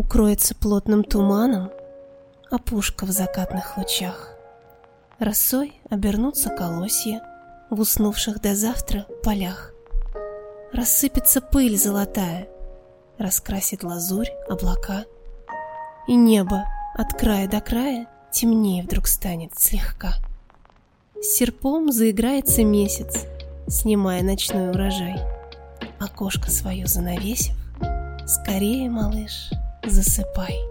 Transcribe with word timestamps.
Укроется 0.00 0.54
плотным 0.54 1.04
туманом 1.04 1.70
опушка 2.50 3.04
в 3.04 3.10
закатных 3.10 3.76
лучах. 3.76 4.30
Росой 5.18 5.74
обернутся 5.90 6.48
колосья 6.48 7.20
в 7.68 7.78
уснувших 7.78 8.40
до 8.40 8.54
завтра 8.54 9.04
полях. 9.22 9.74
Рассыпется 10.72 11.42
пыль 11.42 11.76
золотая, 11.76 12.48
раскрасит 13.18 13.84
лазурь 13.84 14.30
облака, 14.48 15.04
и 16.08 16.14
небо 16.14 16.64
от 16.94 17.12
края 17.12 17.46
до 17.46 17.60
края 17.60 18.06
темнее 18.32 18.84
вдруг 18.84 19.06
станет 19.06 19.58
слегка. 19.58 20.14
Серпом 21.20 21.92
заиграется 21.92 22.64
месяц, 22.64 23.26
снимая 23.68 24.22
ночной 24.22 24.70
урожай. 24.70 25.20
Окошко 25.98 26.50
свое 26.50 26.86
занавесив, 26.86 27.54
скорее, 28.26 28.88
малыш, 28.88 29.50
засыпай. 29.89 30.68